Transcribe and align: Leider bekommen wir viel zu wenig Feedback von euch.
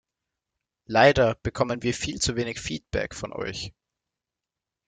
Leider 0.87 1.35
bekommen 1.43 1.83
wir 1.83 1.93
viel 1.93 2.19
zu 2.19 2.35
wenig 2.35 2.59
Feedback 2.59 3.13
von 3.13 3.31
euch. 3.33 3.71